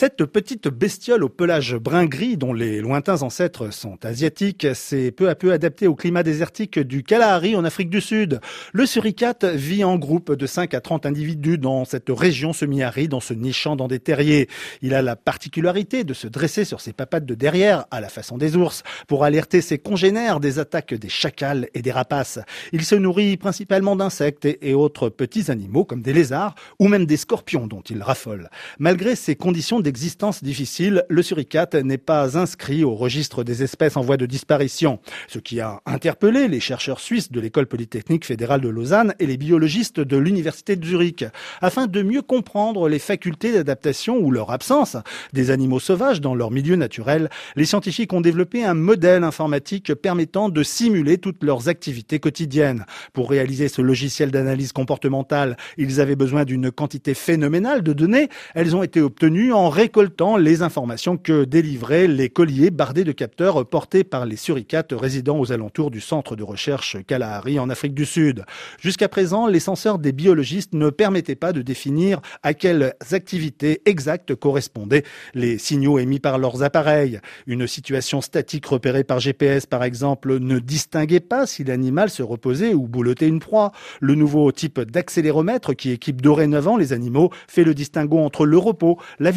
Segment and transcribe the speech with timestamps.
[0.00, 5.34] Cette petite bestiole au pelage brun-gris, dont les lointains ancêtres sont asiatiques, s'est peu à
[5.34, 8.40] peu adaptée au climat désertique du Kalahari en Afrique du Sud.
[8.72, 13.20] Le suricate vit en groupe de 5 à 30 individus dans cette région semi-aride en
[13.20, 14.48] se nichant dans des terriers.
[14.80, 18.38] Il a la particularité de se dresser sur ses papates de derrière, à la façon
[18.38, 22.38] des ours, pour alerter ses congénères des attaques des chacals et des rapaces.
[22.72, 27.18] Il se nourrit principalement d'insectes et autres petits animaux comme des lézards ou même des
[27.18, 28.48] scorpions dont il raffole.
[28.78, 34.02] Malgré ces conditions d'existence difficiles, le suricate n'est pas inscrit au registre des espèces en
[34.02, 38.68] voie de disparition, ce qui a interpellé les chercheurs suisses de l'école polytechnique fédérale de
[38.68, 41.24] Lausanne et les biologistes de l'université de Zurich,
[41.60, 44.96] afin de mieux comprendre les facultés d'adaptation ou leur absence
[45.32, 47.28] des animaux sauvages dans leur milieu naturel.
[47.56, 52.86] Les scientifiques ont développé un modèle informatique permettant de simuler toutes leurs activités quotidiennes.
[53.12, 58.28] Pour réaliser ce logiciel d'analyse comportementale, ils avaient besoin d'une quantité phénoménale de données.
[58.54, 63.66] Elles ont été obtenues en récoltant les informations que délivraient les colliers bardés de capteurs
[63.66, 68.04] portés par les suricates résidant aux alentours du centre de recherche Kalahari en Afrique du
[68.04, 68.44] Sud.
[68.78, 74.34] Jusqu'à présent, les senseurs des biologistes ne permettaient pas de définir à quelles activités exactes
[74.34, 77.18] correspondaient les signaux émis par leurs appareils.
[77.46, 82.74] Une situation statique repérée par GPS, par exemple, ne distinguait pas si l'animal se reposait
[82.74, 83.72] ou boulottait une proie.
[84.00, 88.98] Le nouveau type d'accéléromètre qui équipe dorénavant les animaux fait le distinguo entre le repos,
[89.18, 89.30] la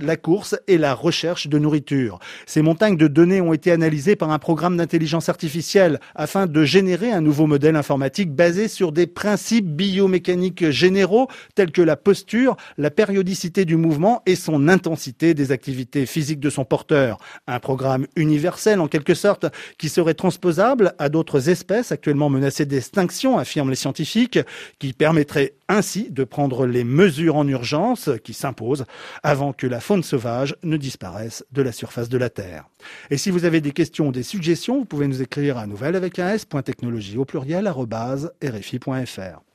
[0.00, 2.18] la course et la recherche de nourriture.
[2.46, 7.12] Ces montagnes de données ont été analysées par un programme d'intelligence artificielle afin de générer
[7.12, 12.90] un nouveau modèle informatique basé sur des principes biomécaniques généraux tels que la posture, la
[12.90, 17.18] périodicité du mouvement et son intensité des activités physiques de son porteur.
[17.46, 19.46] Un programme universel en quelque sorte
[19.78, 24.38] qui serait transposable à d'autres espèces actuellement menacées d'extinction, affirment les scientifiques,
[24.78, 28.84] qui permettrait ainsi de prendre les mesures en urgence qui s'imposent
[29.22, 32.68] avant que la faune sauvage ne disparaisse de la surface de la Terre.
[33.10, 35.96] Et si vous avez des questions ou des suggestions, vous pouvez nous écrire à nouvelle
[35.96, 39.45] avec un s.technologie au pluriel rfi.fr.